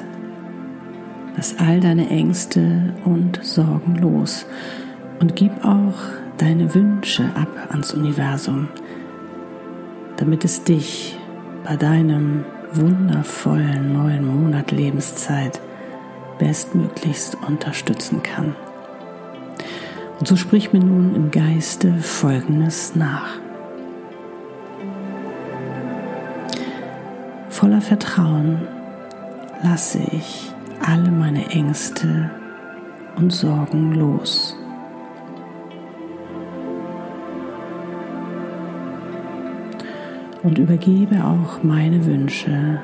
lass 1.36 1.58
all 1.58 1.78
deine 1.78 2.08
Ängste 2.08 2.94
und 3.04 3.38
Sorgen 3.42 3.96
los 3.96 4.46
und 5.20 5.36
gib 5.36 5.62
auch 5.62 5.98
deine 6.38 6.74
Wünsche 6.74 7.24
ab 7.34 7.48
ans 7.68 7.92
Universum, 7.92 8.68
damit 10.16 10.42
es 10.46 10.64
dich 10.64 11.18
bei 11.64 11.76
deinem 11.76 12.46
wundervollen 12.72 13.92
neuen 13.92 14.26
Monat 14.26 14.70
Lebenszeit 14.70 15.60
bestmöglichst 16.38 17.36
unterstützen 17.46 18.22
kann. 18.22 18.56
Und 20.18 20.26
so 20.26 20.34
sprich 20.34 20.72
mir 20.72 20.80
nun 20.80 21.14
im 21.14 21.30
Geiste 21.30 21.92
Folgendes 21.98 22.96
nach. 22.96 23.34
Voller 27.50 27.82
Vertrauen 27.82 28.66
lasse 29.62 29.98
ich 30.12 30.52
alle 30.80 31.10
meine 31.10 31.50
Ängste 31.50 32.30
und 33.16 33.32
Sorgen 33.32 33.94
los. 33.94 34.56
Und 40.42 40.56
übergebe 40.58 41.24
auch 41.24 41.62
meine 41.62 42.04
Wünsche 42.06 42.80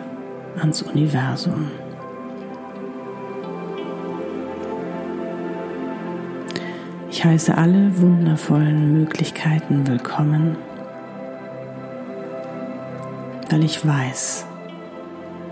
ans 0.59 0.83
Universum. 0.83 1.71
Ich 7.11 7.25
heiße 7.25 7.57
alle 7.57 7.97
wundervollen 8.01 8.93
Möglichkeiten 8.93 9.87
willkommen, 9.87 10.57
weil 13.51 13.65
ich 13.65 13.87
weiß, 13.87 14.47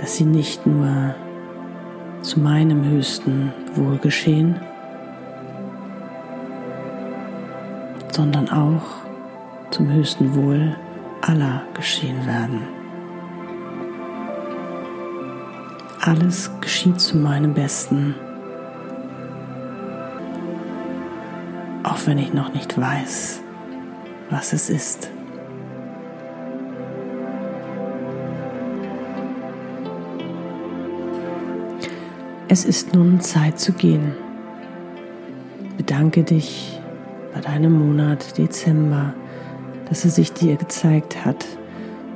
dass 0.03 0.17
sie 0.17 0.25
nicht 0.25 0.67
nur 0.67 1.15
zu 2.23 2.41
meinem 2.41 2.85
höchsten 2.85 3.53
Wohl 3.77 3.99
geschehen, 3.99 4.61
sondern 8.11 8.49
auch 8.51 8.83
zum 9.71 9.93
höchsten 9.93 10.35
Wohl 10.35 10.75
aller 11.21 11.63
geschehen 11.75 12.27
werden. 12.27 12.63
Alles 16.01 16.51
geschieht 16.61 17.01
zu 17.01 17.17
meinem 17.17 17.55
Besten, 17.55 18.17
auch 21.85 21.99
wenn 22.07 22.19
ich 22.19 22.35
noch 22.35 22.53
nicht 22.53 22.77
weiß, 22.77 23.41
was 24.31 24.53
es 24.53 24.69
ist. 24.69 25.13
Es 32.53 32.67
ist 32.67 32.95
nun 32.95 33.19
Zeit 33.23 33.59
zu 33.59 33.73
gehen. 33.73 34.13
Bedanke 35.79 36.23
dich 36.23 36.79
bei 37.33 37.41
deinem 37.41 37.73
Monat 37.73 38.37
Dezember, 38.37 39.15
dass 39.89 40.05
er 40.05 40.11
sich 40.11 40.35
dir 40.35 40.57
gezeigt 40.57 41.25
hat, 41.25 41.47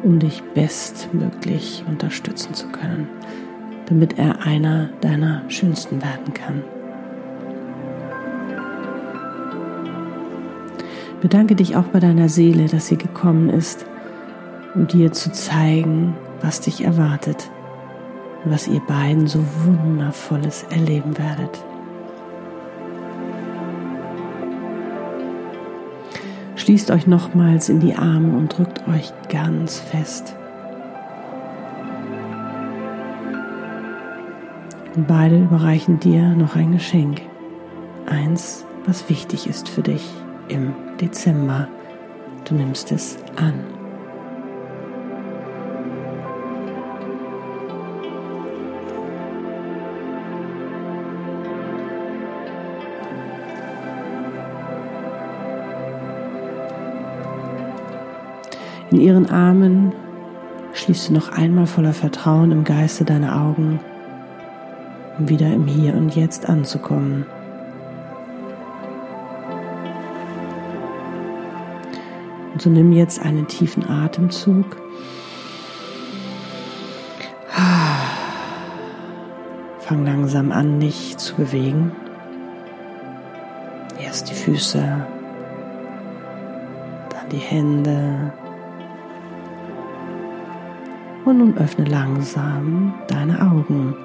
um 0.03 0.19
dich 0.19 0.43
bestmöglich 0.53 1.85
unterstützen 1.89 2.53
zu 2.53 2.69
können, 2.69 3.09
damit 3.87 4.19
er 4.19 4.43
einer 4.43 4.91
deiner 5.01 5.41
schönsten 5.49 6.03
werden 6.03 6.35
kann. 6.35 6.63
Bedanke 11.23 11.55
dich 11.55 11.77
auch 11.77 11.85
bei 11.85 11.99
deiner 11.99 12.29
Seele, 12.29 12.67
dass 12.67 12.89
sie 12.89 12.99
gekommen 12.99 13.49
ist, 13.49 13.87
um 14.75 14.87
dir 14.87 15.13
zu 15.13 15.33
zeigen, 15.33 16.15
was 16.43 16.61
dich 16.61 16.85
erwartet 16.85 17.49
was 18.51 18.69
ihr 18.69 18.81
beiden 18.81 19.27
so 19.27 19.41
wundervolles 19.65 20.65
erleben 20.71 21.19
werdet. 21.19 21.65
Schließt 26.55 26.91
euch 26.91 27.07
nochmals 27.07 27.69
in 27.69 27.81
die 27.81 27.95
Arme 27.95 28.37
und 28.37 28.57
drückt 28.57 28.87
euch 28.89 29.13
ganz 29.29 29.79
fest. 29.79 30.37
Und 34.95 35.07
beide 35.07 35.43
überreichen 35.43 36.01
dir 36.01 36.31
noch 36.31 36.57
ein 36.57 36.73
Geschenk. 36.73 37.23
Eins, 38.07 38.65
was 38.87 39.09
wichtig 39.09 39.47
ist 39.47 39.69
für 39.69 39.83
dich 39.83 40.09
im 40.49 40.73
Dezember. 41.01 41.69
Du 42.49 42.55
nimmst 42.55 42.93
es 42.93 43.19
an. 43.37 43.76
In 58.91 59.01
ihren 59.01 59.29
Armen 59.31 59.93
schließt 60.73 61.09
du 61.09 61.15
noch 61.15 61.31
einmal 61.31 61.67
voller 61.67 61.93
Vertrauen 61.93 62.53
im 62.53 62.65
Geiste 62.65 63.05
deine 63.05 63.35
Augen, 63.35 63.81
um 65.19 65.29
wieder 65.29 65.53
im 65.53 65.67
Hier 65.67 65.95
und 65.95 66.15
Jetzt 66.15 66.49
anzukommen. 66.49 67.27
Und 72.53 72.63
so 72.63 72.71
nimm 72.71 72.93
jetzt 72.93 73.21
einen 73.21 73.49
tiefen 73.49 73.89
Atemzug. 73.89 74.77
Fang 79.81 80.05
langsam 80.05 80.51
an, 80.53 80.81
dich 80.81 81.17
zu 81.17 81.37
bewegen. 81.37 81.93
Erst 84.03 84.31
die 84.31 84.35
Füße, 84.35 85.07
dann 87.11 87.29
die 87.31 87.37
Hände. 87.37 88.33
Und 91.27 91.39
nun 91.39 91.59
öffne 91.59 91.85
langsam 91.87 92.95
deine 93.09 93.43
Augen. 93.43 93.97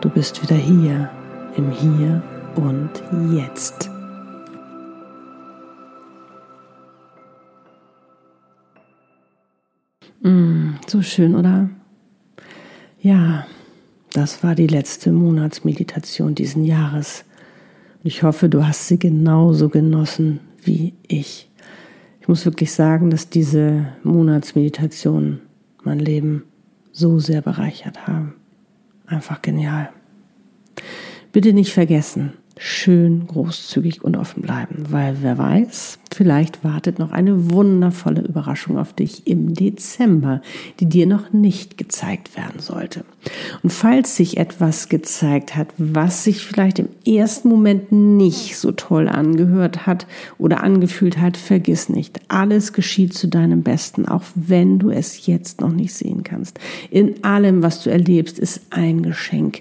Du 0.00 0.08
bist 0.08 0.40
wieder 0.40 0.54
hier, 0.54 1.10
im 1.56 1.72
Hier 1.72 2.22
und 2.54 2.90
Jetzt. 3.34 3.90
Mm, 10.20 10.74
so 10.86 11.02
schön, 11.02 11.34
oder? 11.34 11.68
Ja, 13.00 13.44
das 14.12 14.44
war 14.44 14.54
die 14.54 14.68
letzte 14.68 15.10
Monatsmeditation 15.10 16.36
diesen 16.36 16.62
Jahres. 16.62 17.24
Ich 18.04 18.22
hoffe, 18.22 18.48
du 18.48 18.64
hast 18.64 18.86
sie 18.86 19.00
genauso 19.00 19.68
genossen 19.68 20.38
wie 20.62 20.94
ich. 21.08 21.50
Ich 22.20 22.28
muss 22.28 22.44
wirklich 22.44 22.70
sagen, 22.72 23.10
dass 23.10 23.30
diese 23.30 23.88
Monatsmeditationen 24.04 25.40
mein 25.86 26.00
Leben 26.00 26.44
so 26.92 27.18
sehr 27.18 27.40
bereichert 27.40 28.06
haben. 28.06 28.34
Einfach 29.06 29.40
genial. 29.40 29.90
Bitte 31.32 31.52
nicht 31.52 31.72
vergessen, 31.72 32.34
schön 32.58 33.26
großzügig 33.26 34.02
und 34.02 34.16
offen 34.16 34.42
bleiben, 34.42 34.86
weil 34.88 35.18
wer 35.20 35.36
weiß, 35.36 35.98
vielleicht 36.14 36.64
wartet 36.64 36.98
noch 36.98 37.12
eine 37.12 37.50
wundervolle 37.50 38.22
Überraschung 38.22 38.78
auf 38.78 38.94
dich 38.94 39.26
im 39.26 39.52
Dezember, 39.52 40.40
die 40.80 40.86
dir 40.86 41.06
noch 41.06 41.34
nicht 41.34 41.76
gezeigt 41.76 42.34
werden 42.34 42.60
sollte. 42.60 43.04
Und 43.62 43.70
falls 43.70 44.16
sich 44.16 44.38
etwas 44.38 44.88
gezeigt 44.88 45.54
hat, 45.54 45.68
was 45.76 46.24
sich 46.24 46.46
vielleicht 46.46 46.78
im 46.78 46.88
ersten 47.04 47.50
Moment 47.50 47.92
nicht 47.92 48.56
so 48.56 48.72
toll 48.72 49.08
angehört 49.08 49.86
hat 49.86 50.06
oder 50.38 50.62
angefühlt 50.62 51.18
hat, 51.18 51.36
vergiss 51.36 51.90
nicht, 51.90 52.20
alles 52.28 52.72
geschieht 52.72 53.12
zu 53.12 53.28
deinem 53.28 53.62
Besten, 53.62 54.08
auch 54.08 54.22
wenn 54.34 54.78
du 54.78 54.88
es 54.88 55.26
jetzt 55.26 55.60
noch 55.60 55.72
nicht 55.72 55.92
sehen 55.92 56.22
kannst. 56.22 56.58
In 56.90 57.22
allem, 57.22 57.62
was 57.62 57.82
du 57.82 57.90
erlebst, 57.90 58.38
ist 58.38 58.62
ein 58.70 59.02
Geschenk 59.02 59.60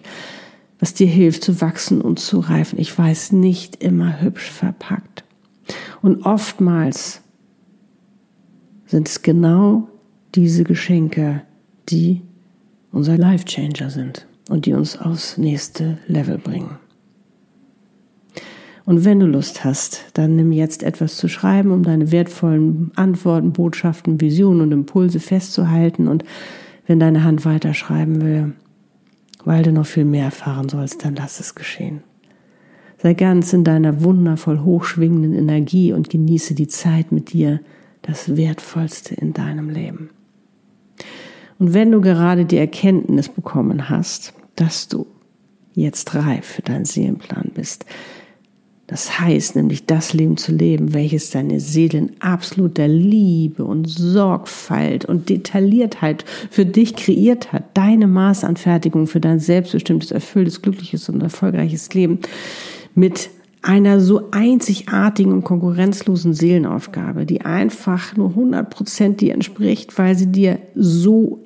was 0.85 0.93
dir 0.93 1.07
hilft 1.07 1.43
zu 1.43 1.61
wachsen 1.61 1.99
und 1.99 2.19
zu 2.19 2.39
reifen. 2.39 2.77
Ich 2.77 2.95
weiß, 2.95 3.31
nicht 3.31 3.83
immer 3.83 4.21
hübsch 4.21 4.51
verpackt. 4.51 5.23
Und 6.03 6.27
oftmals 6.27 7.23
sind 8.85 9.09
es 9.09 9.23
genau 9.23 9.87
diese 10.35 10.63
Geschenke, 10.63 11.41
die 11.89 12.21
unser 12.91 13.17
Life 13.17 13.45
Changer 13.45 13.89
sind 13.89 14.27
und 14.47 14.67
die 14.67 14.73
uns 14.73 14.95
aufs 14.95 15.39
nächste 15.39 15.97
Level 16.05 16.37
bringen. 16.37 16.77
Und 18.85 19.05
wenn 19.05 19.19
du 19.19 19.25
Lust 19.25 19.65
hast, 19.65 20.05
dann 20.13 20.35
nimm 20.35 20.51
jetzt 20.51 20.83
etwas 20.83 21.17
zu 21.17 21.27
schreiben, 21.27 21.71
um 21.71 21.81
deine 21.81 22.11
wertvollen 22.11 22.91
Antworten, 22.93 23.53
Botschaften, 23.53 24.21
Visionen 24.21 24.61
und 24.61 24.71
Impulse 24.71 25.19
festzuhalten. 25.19 26.07
Und 26.07 26.23
wenn 26.85 26.99
deine 26.99 27.23
Hand 27.23 27.43
weiterschreiben 27.43 28.21
will, 28.21 28.53
weil 29.45 29.63
du 29.63 29.71
noch 29.71 29.85
viel 29.85 30.05
mehr 30.05 30.25
erfahren 30.25 30.67
sollst, 30.67 31.05
dann 31.05 31.15
lass 31.15 31.39
es 31.39 31.55
geschehen. 31.55 32.03
Sei 32.97 33.13
ganz 33.13 33.53
in 33.53 33.63
deiner 33.63 34.03
wundervoll 34.03 34.61
hochschwingenden 34.61 35.33
Energie 35.33 35.93
und 35.93 36.09
genieße 36.09 36.55
die 36.55 36.67
Zeit 36.67 37.11
mit 37.11 37.33
dir, 37.33 37.61
das 38.01 38.35
Wertvollste 38.35 39.15
in 39.15 39.33
deinem 39.33 39.69
Leben. 39.69 40.09
Und 41.59 41.73
wenn 41.73 41.91
du 41.91 42.01
gerade 42.01 42.45
die 42.45 42.57
Erkenntnis 42.57 43.29
bekommen 43.29 43.89
hast, 43.89 44.33
dass 44.55 44.87
du 44.87 45.07
jetzt 45.73 46.15
reif 46.15 46.45
für 46.45 46.61
deinen 46.61 46.85
Seelenplan 46.85 47.51
bist, 47.53 47.85
das 48.87 49.19
heißt 49.19 49.55
nämlich 49.55 49.87
das 49.87 50.13
Leben 50.13 50.37
zu 50.37 50.51
leben, 50.51 50.93
welches 50.93 51.31
deine 51.31 51.59
Seele 51.59 51.97
in 51.97 52.11
absoluter 52.19 52.87
Liebe 52.87 53.63
und 53.63 53.89
Sorgfalt 53.89 55.05
und 55.05 55.29
Detailliertheit 55.29 56.23
für 56.51 56.65
dich 56.65 56.95
kreiert 56.95 57.51
hat. 57.51 57.63
Deine 57.75 58.05
Maßanfertigung 58.05 59.07
für 59.07 59.19
dein 59.19 59.39
selbstbestimmtes, 59.39 60.11
erfülltes, 60.11 60.61
glückliches 60.61 61.09
und 61.09 61.21
erfolgreiches 61.21 61.91
Leben 61.95 62.19
mit 62.93 63.31
einer 63.63 63.99
so 63.99 64.29
einzigartigen 64.29 65.31
und 65.31 65.43
konkurrenzlosen 65.43 66.35
Seelenaufgabe, 66.35 67.25
die 67.25 67.41
einfach 67.41 68.15
nur 68.15 68.29
100 68.29 68.69
Prozent 68.69 69.21
dir 69.21 69.33
entspricht, 69.33 69.97
weil 69.97 70.15
sie 70.15 70.31
dir 70.31 70.59
so 70.75 71.39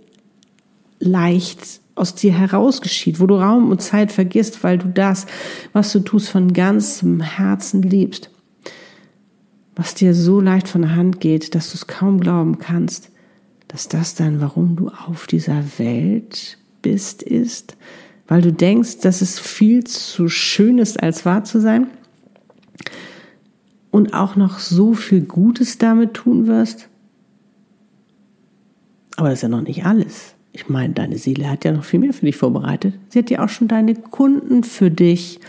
leicht 0.99 1.79
aus 1.99 2.15
dir 2.15 2.33
herausgeschieht, 2.33 3.19
wo 3.19 3.27
du 3.27 3.35
Raum 3.35 3.69
und 3.69 3.81
Zeit 3.81 4.11
vergisst, 4.11 4.63
weil 4.63 4.77
du 4.77 4.87
das, 4.87 5.27
was 5.73 5.91
du 5.91 5.99
tust, 5.99 6.29
von 6.29 6.53
ganzem 6.53 7.21
Herzen 7.21 7.81
liebst, 7.81 8.31
was 9.75 9.93
dir 9.93 10.13
so 10.13 10.41
leicht 10.41 10.67
von 10.67 10.81
der 10.81 10.95
Hand 10.95 11.19
geht, 11.19 11.55
dass 11.55 11.71
du 11.71 11.75
es 11.75 11.87
kaum 11.87 12.19
glauben 12.19 12.57
kannst, 12.57 13.11
dass 13.67 13.87
das 13.87 14.15
dann, 14.15 14.41
warum 14.41 14.75
du 14.75 14.89
auf 14.89 15.27
dieser 15.27 15.63
Welt 15.77 16.57
bist, 16.81 17.21
ist, 17.21 17.77
weil 18.27 18.41
du 18.41 18.53
denkst, 18.53 18.99
dass 18.99 19.21
es 19.21 19.39
viel 19.39 19.83
zu 19.83 20.29
schön 20.29 20.79
ist, 20.79 21.01
als 21.01 21.25
wahr 21.25 21.43
zu 21.43 21.59
sein 21.59 21.87
und 23.91 24.13
auch 24.13 24.35
noch 24.35 24.59
so 24.59 24.93
viel 24.93 25.21
Gutes 25.21 25.77
damit 25.77 26.13
tun 26.13 26.47
wirst. 26.47 26.89
Aber 29.17 29.29
das 29.29 29.39
ist 29.39 29.43
ja 29.43 29.49
noch 29.49 29.61
nicht 29.61 29.85
alles. 29.85 30.35
Ich 30.51 30.67
meine, 30.67 30.93
deine 30.93 31.17
Seele 31.17 31.49
hat 31.49 31.63
ja 31.65 31.71
noch 31.71 31.83
viel 31.83 31.99
mehr 31.99 32.13
für 32.13 32.25
dich 32.25 32.37
vorbereitet. 32.37 32.95
Sie 33.09 33.19
hat 33.19 33.29
ja 33.29 33.43
auch 33.43 33.49
schon 33.49 33.67
deine 33.67 33.95
Kunden 33.95 34.63
für 34.63 34.89
dich, 34.89 35.39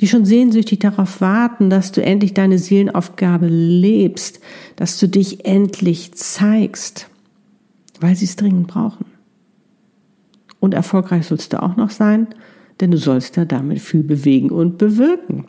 die 0.00 0.08
schon 0.08 0.24
sehnsüchtig 0.24 0.78
darauf 0.78 1.20
warten, 1.20 1.70
dass 1.70 1.92
du 1.92 2.02
endlich 2.02 2.34
deine 2.34 2.58
Seelenaufgabe 2.58 3.46
lebst, 3.48 4.40
dass 4.76 4.98
du 4.98 5.08
dich 5.08 5.44
endlich 5.46 6.14
zeigst, 6.14 7.08
weil 8.00 8.14
sie 8.14 8.26
es 8.26 8.36
dringend 8.36 8.68
brauchen. 8.68 9.06
Und 10.60 10.74
erfolgreich 10.74 11.26
sollst 11.26 11.52
du 11.52 11.62
auch 11.62 11.76
noch 11.76 11.90
sein, 11.90 12.28
denn 12.80 12.90
du 12.90 12.98
sollst 12.98 13.36
ja 13.36 13.44
damit 13.44 13.80
viel 13.80 14.02
bewegen 14.02 14.50
und 14.50 14.78
bewirken. 14.78 15.46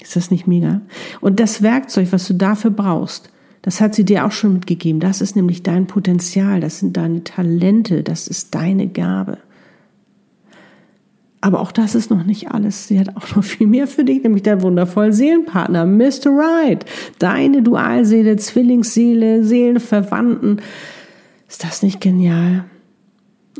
Ist 0.00 0.14
das 0.14 0.30
nicht 0.30 0.46
mega? 0.46 0.80
Und 1.20 1.40
das 1.40 1.62
Werkzeug, 1.62 2.08
was 2.12 2.28
du 2.28 2.34
dafür 2.34 2.70
brauchst, 2.70 3.30
das 3.68 3.82
hat 3.82 3.94
sie 3.94 4.06
dir 4.06 4.24
auch 4.24 4.32
schon 4.32 4.54
mitgegeben. 4.54 4.98
Das 4.98 5.20
ist 5.20 5.36
nämlich 5.36 5.62
dein 5.62 5.86
Potenzial, 5.86 6.58
das 6.58 6.78
sind 6.78 6.96
deine 6.96 7.22
Talente, 7.22 8.02
das 8.02 8.26
ist 8.26 8.54
deine 8.54 8.88
Gabe. 8.88 9.36
Aber 11.42 11.60
auch 11.60 11.70
das 11.70 11.94
ist 11.94 12.10
noch 12.10 12.24
nicht 12.24 12.50
alles. 12.50 12.88
Sie 12.88 12.98
hat 12.98 13.14
auch 13.14 13.36
noch 13.36 13.44
viel 13.44 13.66
mehr 13.66 13.86
für 13.86 14.04
dich, 14.04 14.22
nämlich 14.22 14.42
dein 14.42 14.62
wundervollen 14.62 15.12
Seelenpartner, 15.12 15.84
Mr. 15.84 16.30
Right. 16.30 16.86
Deine 17.18 17.60
Dualseele, 17.60 18.36
Zwillingsseele, 18.36 19.44
Seelenverwandten. 19.44 20.62
Ist 21.46 21.62
das 21.62 21.82
nicht 21.82 22.00
genial? 22.00 22.64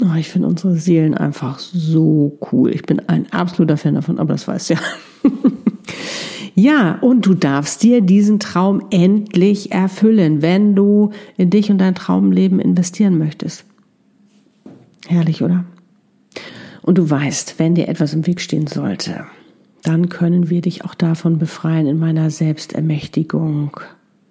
Oh, 0.00 0.16
ich 0.16 0.30
finde 0.30 0.48
unsere 0.48 0.74
Seelen 0.76 1.18
einfach 1.18 1.58
so 1.58 2.38
cool. 2.50 2.74
Ich 2.74 2.84
bin 2.84 3.06
ein 3.10 3.30
absoluter 3.30 3.76
Fan 3.76 3.96
davon, 3.96 4.18
aber 4.18 4.32
das 4.32 4.48
weißt 4.48 4.70
du 4.70 4.74
ja. 4.74 4.80
Ja, 6.58 6.98
und 7.02 7.24
du 7.24 7.34
darfst 7.34 7.84
dir 7.84 8.00
diesen 8.00 8.40
Traum 8.40 8.82
endlich 8.90 9.70
erfüllen, 9.70 10.42
wenn 10.42 10.74
du 10.74 11.10
in 11.36 11.50
dich 11.50 11.70
und 11.70 11.78
dein 11.78 11.94
Traumleben 11.94 12.58
investieren 12.58 13.16
möchtest. 13.16 13.64
Herrlich, 15.06 15.44
oder? 15.44 15.66
Und 16.82 16.98
du 16.98 17.08
weißt, 17.08 17.60
wenn 17.60 17.76
dir 17.76 17.86
etwas 17.86 18.12
im 18.12 18.26
Weg 18.26 18.40
stehen 18.40 18.66
sollte, 18.66 19.24
dann 19.84 20.08
können 20.08 20.50
wir 20.50 20.60
dich 20.60 20.84
auch 20.84 20.96
davon 20.96 21.38
befreien 21.38 21.86
in 21.86 21.96
meiner 21.96 22.28
Selbstermächtigung 22.28 23.78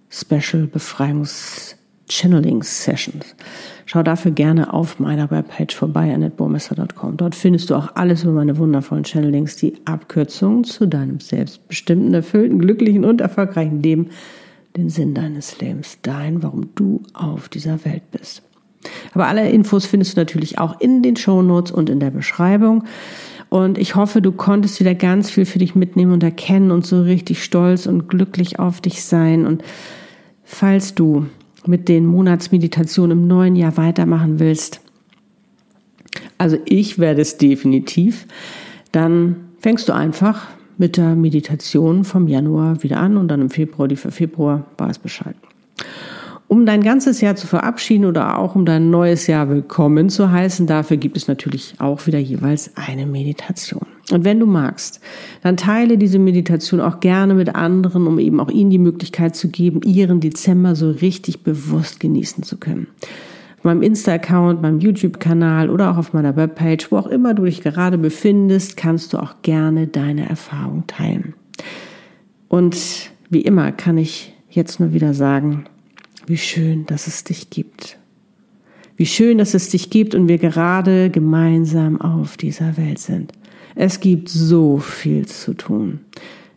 Special 0.10 0.68
Befreiungs 0.68 1.78
Channeling 2.10 2.62
Sessions. 2.62 3.38
Schau 3.90 4.04
dafür 4.04 4.32
gerne 4.32 4.74
auf 4.74 5.00
meiner 5.00 5.32
Webpage 5.32 5.74
vorbei, 5.74 6.14
annetbormesser.com. 6.14 7.16
Dort 7.16 7.36
findest 7.36 7.70
du 7.70 7.76
auch 7.76 7.96
alles 7.96 8.26
über 8.26 8.34
meine 8.34 8.58
wundervollen 8.58 9.06
Channelings, 9.06 9.56
die 9.56 9.76
Abkürzungen 9.86 10.66
zu 10.66 10.88
deinem 10.88 11.22
selbstbestimmten, 11.22 12.14
erfüllten, 12.14 12.60
glücklichen 12.60 13.06
und 13.06 13.22
erfolgreichen 13.22 13.82
Leben, 13.82 14.10
den 14.76 14.90
Sinn 14.90 15.14
deines 15.14 15.62
Lebens, 15.62 16.00
dein, 16.02 16.44
warum 16.44 16.76
du 16.76 17.02
auf 17.14 17.48
dieser 17.48 17.86
Welt 17.86 18.12
bist. 18.12 18.44
Aber 19.14 19.28
alle 19.28 19.50
Infos 19.50 19.86
findest 19.86 20.18
du 20.18 20.20
natürlich 20.20 20.60
auch 20.60 20.82
in 20.82 21.02
den 21.02 21.16
Show 21.16 21.42
Notes 21.42 21.72
und 21.72 21.90
in 21.90 22.02
der 22.02 22.12
Beschreibung. 22.12 22.84
Und 23.48 23.78
ich 23.78 23.96
hoffe, 23.96 24.22
du 24.22 24.34
konntest 24.34 24.82
wieder 24.82 24.96
ganz 24.96 25.30
viel 25.32 25.46
für 25.46 25.60
dich 25.60 25.76
mitnehmen 25.76 26.12
und 26.12 26.24
erkennen 26.24 26.72
und 26.72 26.86
so 26.86 27.04
richtig 27.04 27.42
stolz 27.42 27.86
und 27.86 28.10
glücklich 28.10 28.60
auf 28.60 28.82
dich 28.82 29.06
sein. 29.06 29.48
Und 29.48 29.64
falls 30.44 30.94
du 30.94 31.28
mit 31.68 31.90
den 31.90 32.06
Monatsmeditationen 32.06 33.20
im 33.20 33.28
neuen 33.28 33.56
Jahr 33.56 33.78
weitermachen 33.78 34.40
willst, 34.40 34.82
also 36.38 36.58
ich 36.66 37.00
werde 37.00 37.22
es 37.22 37.38
definitiv, 37.38 38.28
dann 38.92 39.48
fängst 39.60 39.90
du 39.90 39.94
einfach 39.94 40.48
mit 40.78 40.98
der 40.98 41.16
Meditation 41.16 42.04
vom 42.04 42.28
Januar 42.28 42.84
wieder 42.84 42.98
an 42.98 43.18
und 43.18 43.28
dann 43.30 43.42
im 43.42 43.50
Februar, 43.50 43.88
die 43.88 43.96
für 43.96 44.12
Februar, 44.12 44.66
weiß 44.78 45.00
Bescheid. 45.00 45.36
Um 46.50 46.66
dein 46.66 46.82
ganzes 46.82 47.20
Jahr 47.20 47.36
zu 47.36 47.46
verabschieden 47.46 48.06
oder 48.06 48.40
auch 48.40 48.56
um 48.56 48.66
dein 48.66 48.90
neues 48.90 49.28
Jahr 49.28 49.50
willkommen 49.50 50.10
zu 50.10 50.32
heißen, 50.32 50.66
dafür 50.66 50.96
gibt 50.96 51.18
es 51.18 51.28
natürlich 51.28 51.76
auch 51.80 52.08
wieder 52.08 52.20
jeweils 52.20 52.72
eine 52.76 53.06
Meditation. 53.06 53.86
Und 54.12 54.24
wenn 54.24 54.40
du 54.40 54.46
magst, 54.46 55.02
dann 55.44 55.58
teile 55.58 55.98
diese 55.98 56.20
Meditation 56.20 56.80
auch 56.80 57.02
gerne 57.02 57.34
mit 57.34 57.54
anderen, 57.54 58.08
um 58.08 58.18
eben 58.18 58.40
auch 58.40 58.50
ihnen 58.50 58.70
die 58.70 58.78
Möglichkeit 58.78 59.36
zu 59.36 59.50
geben, 59.50 59.82
ihren 59.84 60.22
Dezember 60.22 60.76
so 60.76 60.90
richtig 60.90 61.44
bewusst 61.44 62.00
genießen 62.00 62.44
zu 62.44 62.56
können. 62.56 62.88
Auf 63.58 63.66
meinem 63.66 63.82
Insta-Account, 63.82 64.62
meinem 64.62 64.80
YouTube-Kanal 64.80 65.70
oder 65.70 65.92
auch 65.92 65.98
auf 65.98 66.14
meiner 66.14 66.38
Webpage, 66.38 66.90
wo 66.94 66.98
auch 66.98 67.08
immer 67.08 67.34
du 67.34 67.44
dich 67.44 67.62
gerade 67.62 67.98
befindest, 67.98 68.78
kannst 68.78 69.12
du 69.12 69.18
auch 69.18 69.42
gerne 69.42 69.88
deine 69.88 70.30
Erfahrung 70.30 70.86
teilen. 70.88 71.34
Und 72.48 73.12
wie 73.30 73.42
immer 73.42 73.74
kann 73.74 73.98
ich 73.98 74.34
jetzt 74.50 74.80
nur 74.80 74.94
wieder 74.94 75.14
sagen, 75.14 75.66
wie 76.28 76.38
schön, 76.38 76.86
dass 76.86 77.08
es 77.08 77.24
dich 77.24 77.50
gibt. 77.50 77.98
Wie 78.98 79.06
schön, 79.06 79.38
dass 79.38 79.54
es 79.54 79.70
dich 79.70 79.90
gibt 79.90 80.16
und 80.16 80.28
wir 80.28 80.38
gerade 80.38 81.10
gemeinsam 81.10 82.02
auf 82.02 82.36
dieser 82.38 82.78
Welt 82.78 83.00
sind. 83.00 83.32
Es 83.76 84.00
gibt 84.00 84.28
so 84.30 84.78
viel 84.78 85.26
zu 85.28 85.54
tun. 85.54 86.00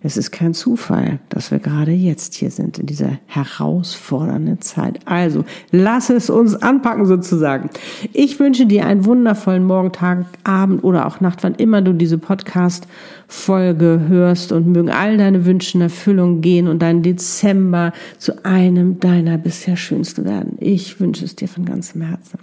Es 0.02 0.16
ist 0.16 0.30
kein 0.30 0.54
Zufall, 0.54 1.18
dass 1.28 1.50
wir 1.50 1.58
gerade 1.58 1.90
jetzt 1.90 2.34
hier 2.34 2.50
sind, 2.50 2.78
in 2.78 2.86
dieser 2.86 3.18
herausfordernden 3.26 4.62
Zeit. 4.62 4.98
Also, 5.04 5.44
lass 5.72 6.08
es 6.08 6.30
uns 6.30 6.54
anpacken 6.54 7.04
sozusagen. 7.04 7.68
Ich 8.14 8.40
wünsche 8.40 8.64
dir 8.64 8.86
einen 8.86 9.04
wundervollen 9.04 9.62
Morgen, 9.62 9.92
Tag, 9.92 10.24
Abend 10.42 10.84
oder 10.84 11.06
auch 11.06 11.20
Nacht, 11.20 11.42
wann 11.42 11.54
immer 11.54 11.82
du 11.82 11.92
diese 11.92 12.16
Podcast-Folge 12.16 14.06
hörst 14.08 14.52
und 14.52 14.68
mögen 14.68 14.88
all 14.88 15.18
deine 15.18 15.44
Wünsche 15.44 15.76
in 15.76 15.82
Erfüllung 15.82 16.40
gehen 16.40 16.66
und 16.66 16.80
dein 16.80 17.02
Dezember 17.02 17.92
zu 18.16 18.42
einem 18.46 19.00
deiner 19.00 19.36
bisher 19.36 19.76
schönsten 19.76 20.24
werden. 20.24 20.56
Ich 20.60 20.98
wünsche 20.98 21.26
es 21.26 21.36
dir 21.36 21.48
von 21.48 21.66
ganzem 21.66 22.00
Herzen. 22.00 22.38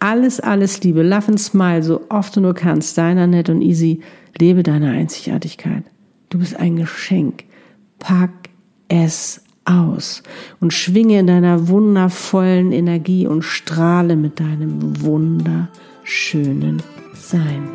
Alles, 0.00 0.40
alles 0.40 0.82
Liebe. 0.82 1.04
Love 1.04 1.28
and 1.28 1.38
smile, 1.40 1.84
so 1.84 2.00
oft 2.08 2.34
du 2.34 2.40
nur 2.40 2.54
kannst. 2.54 2.98
Deiner 2.98 3.28
Nett 3.28 3.48
und 3.50 3.62
Easy. 3.62 4.00
Lebe 4.36 4.64
deine 4.64 4.90
Einzigartigkeit. 4.90 5.84
Du 6.28 6.38
bist 6.38 6.56
ein 6.56 6.76
Geschenk. 6.76 7.44
Pack 7.98 8.50
es 8.88 9.42
aus 9.64 10.22
und 10.60 10.72
schwinge 10.72 11.18
in 11.18 11.26
deiner 11.26 11.68
wundervollen 11.68 12.72
Energie 12.72 13.26
und 13.26 13.42
strahle 13.42 14.16
mit 14.16 14.40
deinem 14.40 15.02
wunderschönen 15.02 16.82
Sein. 17.14 17.68